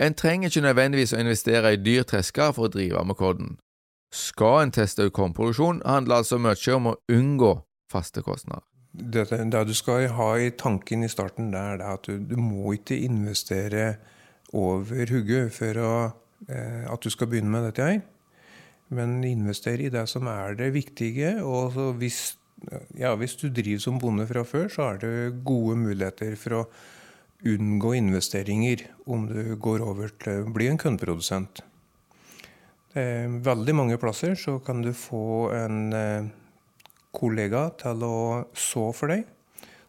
en 0.00 0.16
trenger 0.16 0.48
ikke 0.48 0.64
nødvendigvis 0.64 1.12
å 1.12 1.20
investere 1.20 1.74
i 1.74 1.80
dyr 1.82 2.06
tresker 2.08 2.54
for 2.56 2.70
å 2.70 2.72
drive 2.72 3.02
med 3.04 3.18
kodden. 3.20 3.58
Skal 4.12 4.62
en 4.62 4.72
teste 4.72 5.04
ut 5.04 5.14
kornproduksjon, 5.16 5.82
handler 5.84 6.22
altså 6.22 6.38
mye 6.40 6.76
om 6.76 6.90
å 6.90 6.98
unngå 7.12 7.52
faste 7.92 8.24
kostnader. 8.24 8.64
Det, 8.92 9.28
det, 9.30 9.60
du 9.68 9.72
skal 9.76 10.10
ha 10.12 10.32
i 10.36 10.50
tanken 10.56 11.04
i 11.04 11.08
starten, 11.08 11.52
det 11.52 11.60
er 11.60 11.84
at 11.94 12.08
du, 12.08 12.18
du 12.20 12.36
må 12.36 12.74
ikke 12.76 12.98
investere 13.00 13.94
over 14.52 15.08
hugget 15.08 15.52
for 15.56 15.80
å, 15.80 15.92
eh, 16.48 16.84
at 16.92 17.00
du 17.00 17.08
skal 17.12 17.30
begynne 17.32 17.52
med 17.54 17.70
dette 17.70 17.88
her. 17.88 18.02
Men 18.92 19.20
investere 19.24 19.86
i 19.86 19.92
det 19.92 20.04
som 20.10 20.28
er 20.30 20.56
det 20.58 20.72
viktige. 20.74 21.38
Og 21.44 21.78
hvis, 22.00 22.36
ja, 22.98 23.14
hvis 23.16 23.38
du 23.40 23.48
driver 23.48 23.82
som 23.84 24.00
bonde 24.02 24.26
fra 24.28 24.44
før, 24.44 24.68
så 24.72 24.90
er 24.90 25.02
det 25.02 25.44
gode 25.46 25.78
muligheter 25.80 26.36
for 26.40 26.60
å 26.60 26.64
unngå 27.48 27.96
investeringer 27.98 28.86
om 29.10 29.26
du 29.26 29.56
går 29.58 29.82
over 29.82 30.12
til 30.22 30.44
å 30.44 30.54
bli 30.54 30.68
en 30.70 30.78
kornprodusent. 30.78 31.64
Veldig 32.92 33.74
mange 33.74 33.96
plasser 33.96 34.36
så 34.36 34.58
kan 34.62 34.82
du 34.84 34.92
få 34.92 35.48
en 35.56 35.78
eh, 35.96 36.26
kollega 37.16 37.70
til 37.80 38.04
å 38.04 38.18
så 38.52 38.90
for 38.92 39.14
deg. 39.14 39.24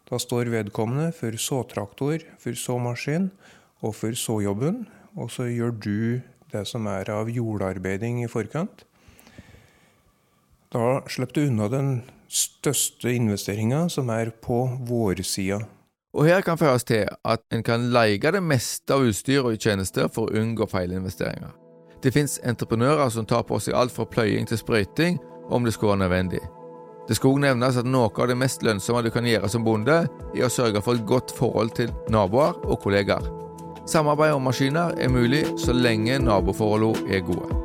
Da 0.07 0.19
står 0.19 0.51
vedkommende 0.53 1.11
for 1.15 1.35
såtraktor, 1.39 2.23
for 2.39 2.55
såmaskin 2.55 3.27
og 3.83 3.95
for 3.99 4.15
såjobben. 4.15 4.85
Og 5.19 5.31
så 5.35 5.49
gjør 5.51 5.75
du 5.83 5.99
det 6.53 6.63
som 6.69 6.87
er 6.87 7.11
av 7.11 7.31
jordarbeiding 7.31 8.23
i 8.23 8.31
forkant. 8.31 8.85
Da 10.73 11.03
slipper 11.07 11.33
du 11.33 11.47
unna 11.47 11.67
den 11.69 12.01
største 12.33 13.13
investeringa, 13.13 13.89
som 13.89 14.09
er 14.09 14.31
på 14.41 14.65
vårsida. 14.87 15.59
Og 16.13 16.25
her 16.25 16.41
kan 16.45 16.57
føres 16.57 16.85
til 16.85 17.05
at 17.25 17.41
en 17.53 17.63
kan 17.65 17.89
leie 17.93 18.17
det 18.17 18.41
meste 18.41 18.93
av 18.93 19.05
utstyr 19.05 19.45
og 19.45 19.57
tjenester 19.57 20.09
for 20.13 20.29
å 20.29 20.41
unngå 20.41 20.65
feilinvesteringer. 20.69 21.53
Det 22.01 22.11
fins 22.13 22.39
entreprenører 22.43 23.09
som 23.13 23.25
tar 23.25 23.45
på 23.47 23.59
seg 23.61 23.77
alt 23.77 23.93
fra 23.93 24.05
pløying 24.05 24.49
til 24.49 24.59
sprøyting 24.59 25.21
om 25.49 25.63
det 25.63 25.73
skulle 25.73 25.93
være 25.93 26.03
nødvendig. 26.03 26.41
Det 27.07 27.17
skal 27.17 27.33
også 27.33 27.43
nevnes 27.45 27.79
at 27.79 27.89
noe 27.89 28.11
av 28.17 28.29
det 28.31 28.37
mest 28.39 28.63
lønnsomme 28.63 29.03
du 29.05 29.11
kan 29.13 29.27
gjøre 29.27 29.49
som 29.49 29.65
bonde, 29.65 30.03
er 30.33 30.45
å 30.45 30.51
sørge 30.51 30.81
for 30.81 30.97
et 30.97 31.07
godt 31.07 31.33
forhold 31.37 31.73
til 31.77 31.91
naboer 32.09 32.57
og 32.63 32.79
kollegaer. 32.83 33.25
Samarbeid 33.89 34.37
om 34.37 34.47
maskiner 34.47 34.95
er 34.97 35.11
mulig 35.11 35.43
så 35.59 35.75
lenge 35.75 36.21
naboforholdene 36.23 37.11
er 37.11 37.25
gode. 37.27 37.62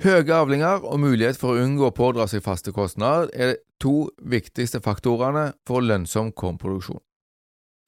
Høye 0.00 0.32
avlinger 0.32 0.80
og 0.88 0.96
mulighet 1.02 1.36
for 1.36 1.52
å 1.52 1.60
unngå 1.60 1.90
å 1.90 1.92
pådra 1.92 2.24
seg 2.30 2.40
faste 2.40 2.72
kostnader 2.72 3.28
er 3.36 3.50
de 3.50 3.58
to 3.84 4.08
viktigste 4.32 4.80
faktorene 4.80 5.50
for 5.68 5.84
lønnsom 5.84 6.30
kornproduksjon. 6.32 7.02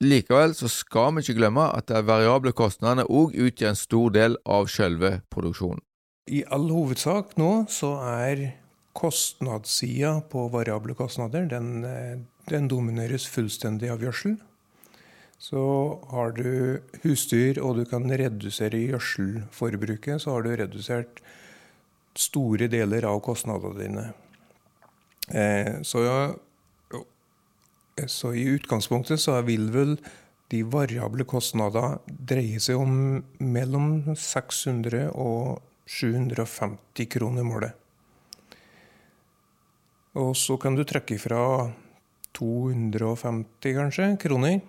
Likevel 0.05 0.53
så 0.53 0.69
skal 0.69 1.15
vi 1.15 1.23
ikke 1.23 1.39
glemme 1.39 1.65
at 1.73 1.89
de 1.89 2.03
variable 2.05 2.53
kostnadene 2.53 3.07
òg 3.09 3.33
utgjør 3.33 3.71
en 3.71 3.81
stor 3.81 4.13
del 4.13 4.37
av 4.45 4.69
selve 4.69 5.13
produksjonen. 5.33 5.81
I 6.29 6.45
all 6.53 6.69
hovedsak 6.69 7.33
nå 7.41 7.51
så 7.73 7.95
er 8.05 8.45
kostnadssida 8.93 10.19
på 10.29 10.45
variable 10.53 10.93
kostnader 10.93 11.49
den, 11.49 11.71
den 12.45 12.69
domineres 12.69 13.25
fullstendig 13.25 13.89
av 13.89 14.05
gjødsel. 14.05 14.37
Så 15.41 15.63
har 16.13 16.37
du 16.37 16.77
husdyr 17.01 17.57
og 17.57 17.81
du 17.81 17.87
kan 17.89 18.05
redusere 18.05 18.85
gjødselforbruket, 18.85 20.21
så 20.21 20.37
har 20.37 20.45
du 20.45 20.53
redusert 20.61 21.25
store 22.15 22.67
deler 22.71 23.05
av 23.09 23.19
kostnadene 23.25 23.79
dine. 23.79 24.05
Eh, 25.27 25.81
så, 25.81 26.03
så, 28.05 28.33
i 28.33 28.43
utgangspunktet 28.53 29.21
så 29.21 29.39
vil 29.47 29.69
vel 29.73 29.95
de 30.53 30.61
variable 30.69 31.25
kostnader 31.25 31.97
dreie 32.07 32.59
seg 32.61 32.81
om 32.81 33.21
mellom 33.39 34.15
600 34.19 35.07
og 35.13 35.63
750 35.89 37.09
kroner 37.15 37.47
målet. 37.47 37.79
Og 40.21 40.35
så 40.37 40.59
kan 40.61 40.75
du 40.77 40.83
trekke 40.85 41.15
ifra 41.17 41.71
250 42.37 43.73
kanskje, 43.79 44.11
kroner 44.21 44.61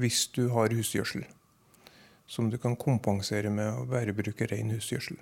hvis 0.00 0.24
du 0.34 0.48
har 0.54 0.72
husgjødsel. 0.74 1.22
Som 2.26 2.48
du 2.50 2.56
kan 2.62 2.74
kompensere 2.78 3.50
med 3.52 3.68
å 3.74 3.84
bare 3.90 4.14
bruke 4.16 4.48
ren 4.50 4.72
husgjødsel. 4.72 5.18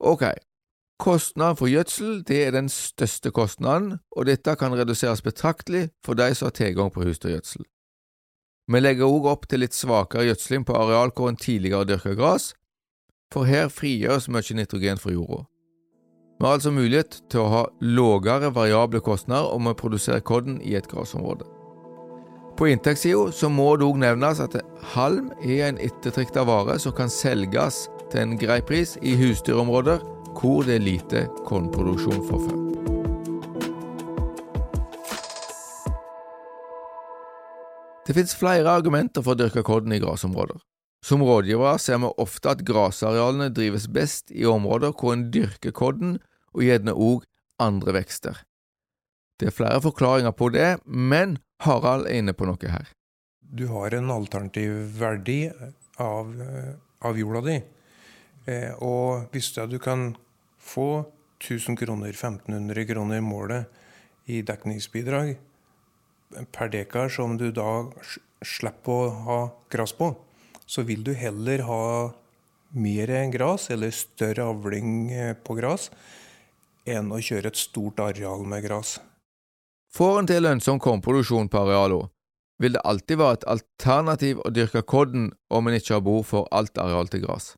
Ok, 0.00 0.22
kostnaden 0.98 1.56
for 1.58 1.70
gjødsel 1.70 2.22
det 2.26 2.44
er 2.46 2.54
den 2.54 2.68
største 2.70 3.32
kostnaden, 3.34 3.98
og 4.14 4.26
dette 4.26 4.54
kan 4.56 4.76
reduseres 4.78 5.22
betraktelig 5.22 5.88
for 6.06 6.14
de 6.14 6.30
som 6.34 6.46
har 6.46 6.54
tilgang 6.54 6.92
på 6.94 7.02
husdyrgjødsel. 7.02 7.66
Vi 8.68 8.80
legger 8.80 9.08
også 9.08 9.32
opp 9.32 9.46
til 9.48 9.64
litt 9.64 9.74
svakere 9.74 10.28
gjødsling 10.28 10.66
på 10.68 10.76
areal 10.76 11.10
hvor 11.16 11.32
en 11.32 11.40
tidligere 11.40 11.88
dyrka 11.88 12.14
gress, 12.14 12.52
for 13.32 13.48
her 13.48 13.68
frigjøres 13.72 14.28
mye 14.28 14.54
nitrogen 14.54 15.00
fra 15.02 15.12
jorda. 15.12 15.44
Vi 16.38 16.46
har 16.46 16.54
altså 16.54 16.70
mulighet 16.70 17.22
til 17.32 17.42
å 17.42 17.50
ha 17.50 17.62
lavere 17.82 18.52
variable 18.54 19.00
kostnader 19.02 19.50
om 19.50 19.66
vi 19.66 19.74
produserer 19.74 20.22
korn 20.22 20.60
i 20.62 20.76
et 20.78 20.86
gressområde. 20.86 21.48
På 22.58 22.68
inntektssida 22.70 23.48
må 23.50 23.72
det 23.78 23.86
òg 23.86 23.98
nevnes 24.02 24.40
at 24.42 24.54
halm 24.94 25.32
er 25.42 25.68
en 25.68 25.80
ettertrakta 25.82 26.44
vare 26.46 26.78
som 26.78 26.94
kan 26.94 27.10
selges 27.10 27.88
til 28.12 28.24
en 28.24 28.38
grei 28.40 28.60
pris 28.64 28.96
i 29.02 29.16
husdyrområder 29.18 30.00
hvor 30.38 30.62
det 30.66 30.78
er 30.78 30.84
lite 30.84 31.26
kornproduksjon 31.48 32.24
fra 32.28 32.40
før. 32.46 32.64
Det 38.08 38.14
finnes 38.16 38.36
flere 38.38 38.72
argumenter 38.72 39.20
for 39.20 39.36
å 39.36 39.40
dyrke 39.42 39.60
korn 39.66 39.92
i 39.92 40.00
grasområder. 40.00 40.56
Som 41.04 41.22
rådgivere 41.22 41.76
ser 41.78 42.00
vi 42.02 42.08
ofte 42.18 42.54
at 42.54 42.64
grasarealene 42.66 43.50
drives 43.54 43.84
best 43.92 44.32
i 44.32 44.46
områder 44.48 44.94
hvor 44.96 45.12
en 45.12 45.28
dyrker 45.34 45.74
korn, 45.76 46.16
og 46.56 46.64
gjerne 46.64 46.94
òg 46.96 47.26
andre 47.60 47.98
vekster. 47.98 48.40
Det 49.38 49.50
er 49.50 49.54
flere 49.54 49.82
forklaringer 49.84 50.32
på 50.34 50.48
det, 50.54 50.78
men 50.84 51.36
Harald 51.62 52.08
er 52.08 52.22
inne 52.22 52.34
på 52.34 52.48
noe 52.48 52.72
her. 52.72 52.88
Du 53.38 53.68
har 53.70 53.94
en 53.94 54.10
alternativ 54.10 54.96
verdi 54.98 55.42
av, 56.00 56.32
av 57.04 57.20
jorda 57.20 57.44
di. 57.44 57.58
Eh, 58.48 58.72
og 58.80 59.28
hvis 59.32 59.52
du 59.52 59.78
kan 59.82 60.14
få 60.58 61.04
1000 61.42 61.76
kroner, 61.78 62.14
1500 62.14 62.86
kroner 62.88 63.20
målet 63.20 63.68
i 64.26 64.40
dekningsbidrag 64.42 65.36
per 66.52 66.72
dekar 66.72 67.12
som 67.12 67.36
du 67.40 67.50
da 67.52 67.88
slipper 68.44 68.92
å 68.92 69.12
ha 69.26 69.38
gress 69.72 69.94
på, 69.96 70.12
så 70.68 70.84
vil 70.84 71.04
du 71.04 71.14
heller 71.16 71.64
ha 71.68 71.84
mer 72.76 73.12
gress 73.32 73.70
eller 73.70 73.90
større 73.90 74.44
avling 74.44 75.10
eh, 75.12 75.34
på 75.34 75.56
gress 75.56 75.88
enn 76.88 77.12
å 77.12 77.20
kjøre 77.20 77.52
et 77.52 77.60
stort 77.60 78.00
areal 78.00 78.44
med 78.48 78.64
gress. 78.64 78.98
Får 79.92 80.20
en 80.20 80.28
til 80.28 80.44
lønnsom 80.44 80.80
kornproduksjon 80.80 81.48
på 81.48 81.62
arealene, 81.64 82.10
vil 82.60 82.74
det 82.76 82.84
alltid 82.84 83.20
være 83.20 83.38
et 83.38 83.48
alternativ 83.54 84.40
å 84.44 84.52
dyrke 84.52 84.82
kodden 84.82 85.30
om 85.48 85.68
en 85.68 85.76
ikke 85.78 85.96
har 85.96 86.04
behov 86.04 86.28
for 86.32 86.48
alt 86.52 86.80
areal 86.80 87.08
til 87.08 87.24
gress. 87.24 87.54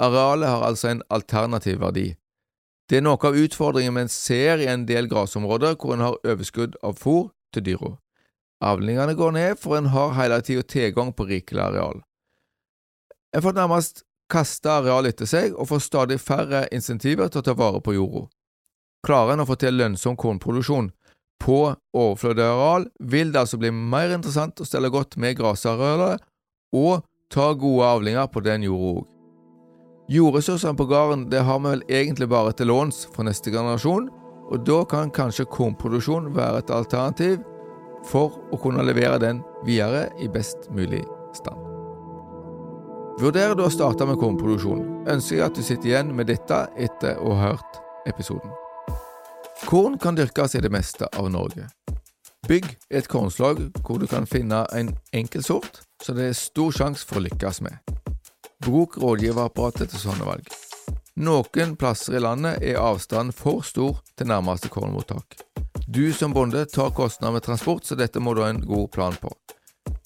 Arealet 0.00 0.48
har 0.48 0.64
altså 0.66 0.88
en 0.88 1.02
alternativ 1.08 1.80
verdi. 1.80 2.12
Det 2.88 2.98
er 2.98 3.04
noe 3.04 3.20
av 3.24 3.36
utfordringen 3.38 3.96
vi 3.96 4.06
ser 4.12 4.60
i 4.60 4.68
en 4.68 4.86
del 4.88 5.08
grasområder 5.08 5.76
hvor 5.80 5.94
en 5.94 6.06
har 6.06 6.18
overskudd 6.24 6.78
av 6.82 6.98
fôr 7.00 7.30
til 7.54 7.66
dyra. 7.66 7.92
Avlingene 8.62 9.14
går 9.18 9.32
ned, 9.34 9.58
for 9.58 9.76
en 9.76 9.90
har 9.90 10.14
hele 10.16 10.38
tida 10.44 10.62
tilgang 10.62 11.10
på 11.12 11.26
rikelig 11.26 11.62
areal. 11.64 12.02
En 13.34 13.42
får 13.42 13.56
nærmest 13.56 14.04
kaste 14.32 14.70
areal 14.70 15.08
etter 15.08 15.28
seg 15.28 15.56
og 15.56 15.68
får 15.72 15.82
stadig 15.86 16.18
færre 16.22 16.66
insentiver 16.72 17.28
til 17.28 17.42
å 17.42 17.46
ta 17.48 17.56
vare 17.58 17.82
på 17.84 17.96
jorda. 17.96 18.26
Klarer 19.02 19.34
en 19.34 19.42
å 19.42 19.48
få 19.48 19.56
til 19.58 19.74
lønnsom 19.76 20.16
kornproduksjon 20.16 20.92
på 21.42 21.58
overflødig 21.74 22.44
areal, 22.44 22.86
vil 23.00 23.32
det 23.34 23.40
altså 23.40 23.58
bli 23.58 23.72
mer 23.74 24.14
interessant 24.14 24.62
å 24.62 24.68
stelle 24.68 24.92
godt 24.94 25.18
med 25.18 25.40
grasarealet 25.40 26.22
og 26.76 27.02
ta 27.32 27.50
gode 27.58 27.88
avlinger 27.96 28.30
på 28.30 28.44
den 28.46 28.68
jorda 28.68 29.00
òg. 29.00 29.11
Jordressursene 30.12 30.76
på 30.76 30.84
gården 30.84 31.30
det 31.30 31.40
har 31.40 31.58
vi 31.58 31.70
vel 31.70 31.82
egentlig 31.88 32.26
bare 32.28 32.52
til 32.52 32.68
låns 32.68 33.06
for 33.14 33.24
neste 33.24 33.48
generasjon, 33.54 34.10
og 34.52 34.64
da 34.66 34.82
kan 34.84 35.12
kanskje 35.14 35.46
kornproduksjon 35.48 36.26
være 36.36 36.60
et 36.60 36.72
alternativ 36.74 37.38
for 38.10 38.34
å 38.52 38.58
kunne 38.60 38.84
levere 38.84 39.20
den 39.22 39.40
videre 39.64 40.10
i 40.20 40.28
best 40.28 40.68
mulig 40.74 41.00
stand. 41.38 41.56
Vurderer 43.22 43.56
du 43.56 43.62
å 43.64 43.70
starte 43.72 44.04
med 44.08 44.20
kornproduksjon, 44.20 44.82
ønsker 45.08 45.38
jeg 45.38 45.46
at 45.46 45.56
du 45.56 45.62
sitter 45.64 45.92
igjen 45.92 46.12
med 46.18 46.28
dette 46.28 46.60
etter 46.76 47.16
å 47.22 47.32
ha 47.38 47.54
hørt 47.54 47.80
episoden. 48.10 48.52
Korn 49.64 49.96
kan 50.02 50.18
dyrkes 50.18 50.58
i 50.58 50.64
det 50.64 50.74
meste 50.74 51.08
av 51.16 51.30
Norge. 51.32 51.70
Bygg 52.50 52.68
et 52.90 53.08
kornslag 53.08 53.64
hvor 53.80 54.02
du 54.02 54.08
kan 54.10 54.28
finne 54.28 54.66
en 54.76 54.92
enkel 55.16 55.46
sort, 55.46 55.80
så 56.02 56.12
det 56.12 56.28
er 56.28 56.36
stor 56.36 56.74
sjanse 56.82 57.06
for 57.06 57.22
å 57.22 57.28
lykkes 57.30 57.64
med. 57.64 58.01
Bruk 58.62 58.98
rådgiverapparatet 59.02 59.90
til 59.90 60.02
sånne 60.04 60.26
valg. 60.26 60.46
Noen 61.22 61.74
plasser 61.76 62.16
i 62.16 62.22
landet 62.22 62.62
er 62.64 62.78
avstanden 62.80 63.34
for 63.36 63.64
stor 63.66 63.98
til 64.16 64.30
nærmeste 64.30 64.70
kornmottak. 64.72 65.36
Du 65.86 66.12
som 66.14 66.32
bonde 66.32 66.62
tar 66.70 66.94
kostnader 66.94 67.34
med 67.34 67.44
transport, 67.44 67.84
så 67.84 67.98
dette 67.98 68.20
må 68.22 68.34
du 68.34 68.42
ha 68.44 68.52
en 68.52 68.62
god 68.64 68.88
plan 68.94 69.16
på. 69.20 69.32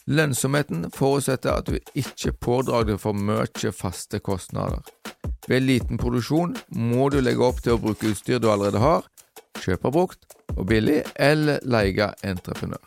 Lønnsomheten 0.06 0.86
forutsetter 0.94 1.52
at 1.52 1.68
du 1.68 1.76
ikke 1.98 2.32
pådrar 2.32 2.86
deg 2.88 3.00
for 3.02 3.14
mye 3.14 3.72
faste 3.74 4.22
kostnader. 4.24 4.80
Ved 5.46 5.62
liten 5.66 6.00
produksjon 6.00 6.56
må 6.70 7.10
du 7.10 7.20
legge 7.20 7.44
opp 7.44 7.60
til 7.62 7.76
å 7.76 7.82
bruke 7.82 8.10
utstyr 8.10 8.40
du 8.42 8.48
allerede 8.50 8.82
har, 8.82 9.04
kjøpe 9.62 9.92
brukt 9.92 10.36
og 10.56 10.64
billig, 10.70 11.02
eller 11.14 11.60
leie 11.66 12.08
entreprenør. 12.24 12.82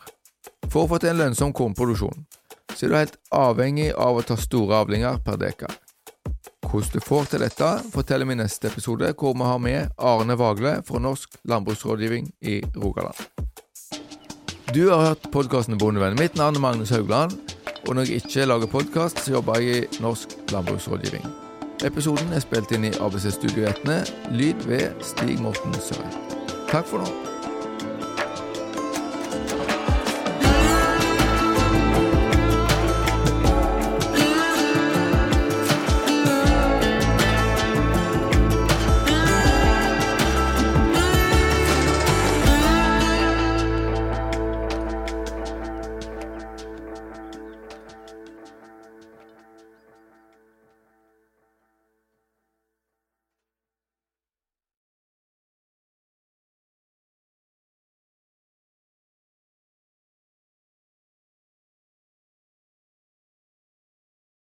For 0.68 0.84
å 0.84 0.90
få 0.90 1.00
til 1.00 1.14
en 1.14 1.22
lønnsom 1.22 1.54
kornproduksjon, 1.56 2.26
så 2.74 2.86
er 2.86 2.90
du 2.90 2.98
helt 2.98 3.18
avhengig 3.34 3.90
av 3.94 4.18
å 4.18 4.24
ta 4.26 4.36
store 4.40 4.82
avlinger 4.84 5.20
per 5.24 5.38
dekar. 5.40 5.74
Hvordan 6.70 6.94
du 6.94 7.02
får 7.02 7.30
til 7.32 7.42
dette, 7.42 7.68
forteller 7.90 8.28
vi 8.28 8.36
i 8.36 8.40
neste 8.42 8.70
episode, 8.70 9.12
hvor 9.18 9.34
vi 9.34 9.46
har 9.48 9.58
med 9.58 9.94
Arne 9.98 10.36
Vagle 10.38 10.76
fra 10.86 11.00
Norsk 11.02 11.40
landbruksrådgivning 11.50 12.30
i 12.46 12.60
Rogaland. 12.76 13.18
Du 14.70 14.84
har 14.90 15.02
hørt 15.08 15.30
podkasten 15.34 15.78
Bondevennen. 15.78 16.20
Mitt 16.20 16.38
navn 16.38 16.56
er 16.56 16.62
Magnus 16.62 16.92
Haugland, 16.94 17.34
og 17.88 17.94
når 17.94 18.06
jeg 18.06 18.22
ikke 18.22 18.46
lager 18.46 18.70
podkast, 18.70 19.24
så 19.24 19.32
jobber 19.38 19.58
jeg 19.58 19.82
i 19.82 20.02
Norsk 20.04 20.36
landbruksrådgivning. 20.52 21.26
Episoden 21.84 22.30
er 22.36 22.44
spilt 22.44 22.70
inn 22.76 22.86
i 22.86 22.94
ABC 23.00 23.32
Studio 23.34 23.66
Etne, 23.66 24.02
lyd 24.30 24.68
ved 24.68 24.94
Stig 25.02 25.40
Morten 25.42 25.74
Sørheim. 25.80 26.38
Takk 26.68 26.86
for 26.86 27.02
nå. 27.02 27.29